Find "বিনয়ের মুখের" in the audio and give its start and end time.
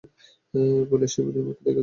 1.25-1.57